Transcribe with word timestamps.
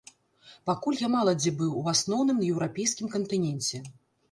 Пакуль 0.69 0.97
я 1.01 1.09
мала 1.15 1.35
дзе 1.41 1.53
быў, 1.59 1.77
у 1.83 1.85
асноўным 1.93 2.41
на 2.41 2.49
еўрапейскім 2.51 3.15
кантыненце. 3.19 3.87